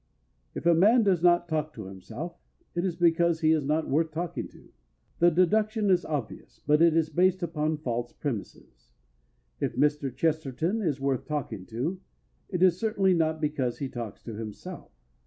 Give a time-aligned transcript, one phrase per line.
[0.55, 2.35] "If a man does not talk to himself
[2.73, 4.69] it is because he is not worth talking to."
[5.19, 8.93] The deduction is obvious, but it is based upon false premises.
[9.59, 10.11] If Mr.
[10.11, 11.99] Chesterton is worth talking to,
[12.49, 14.91] it is certainly not because he talks to himself.